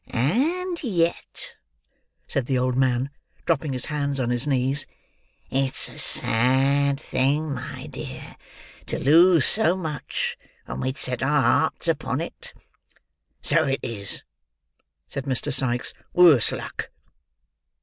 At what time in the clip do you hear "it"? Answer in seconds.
12.19-12.51, 13.67-13.79